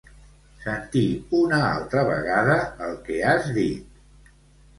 [0.61, 1.03] Sentir
[1.39, 2.57] una altra vegada
[2.87, 4.35] el que has dit.